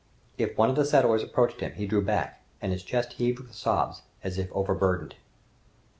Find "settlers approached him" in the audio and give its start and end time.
0.83-1.73